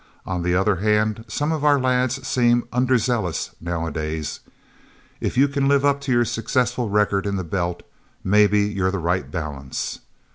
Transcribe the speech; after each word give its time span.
On 0.25 0.41
the 0.41 0.55
other 0.55 0.77
hand, 0.77 1.25
some 1.27 1.51
of 1.51 1.63
our 1.63 1.79
lads 1.79 2.27
seem 2.27 2.63
underzealous, 2.73 3.51
nowadays... 3.61 4.39
If 5.19 5.37
you 5.37 5.47
can 5.47 5.67
live 5.67 5.85
up 5.85 6.01
to 6.01 6.11
your 6.11 6.25
successful 6.25 6.89
record 6.89 7.27
in 7.27 7.35
the 7.35 7.43
Belt, 7.43 7.83
maybe 8.23 8.61
you're 8.61 8.89
the 8.89 8.97
right 8.97 9.29
balance. 9.29 9.99